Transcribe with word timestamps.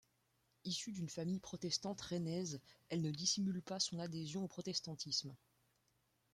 Issue 0.63 0.93
d'une 0.93 1.09
famille 1.11 1.37
protestante 1.39 2.01
rennaise, 2.01 2.59
elle 2.89 3.01
ne 3.03 3.11
dissimule 3.11 3.61
pas 3.61 3.79
son 3.79 3.99
adhésion 3.99 4.43
au 4.43 4.47
protestantisme. 4.47 5.35